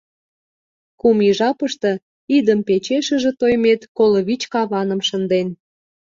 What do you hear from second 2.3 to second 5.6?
идым печешыже Тоймет коло вич каваным шынден.